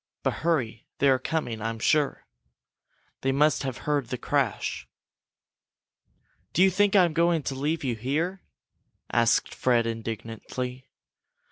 [0.23, 0.87] But hurry!
[0.97, 2.25] They are coming, I'm sure!
[3.21, 4.87] They must have heard the crash!"
[6.53, 8.41] "Do you think I'm going to leave you here?"
[9.13, 10.89] asked Fred, indignantly.